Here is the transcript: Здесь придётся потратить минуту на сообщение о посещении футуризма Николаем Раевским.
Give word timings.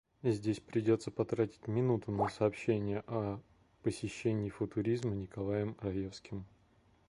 Здесь 0.23 0.59
придётся 0.59 1.11
потратить 1.11 1.67
минуту 1.67 2.11
на 2.11 2.27
сообщение 2.27 3.03
о 3.05 3.39
посещении 3.83 4.49
футуризма 4.49 5.13
Николаем 5.13 5.77
Раевским. 5.79 6.43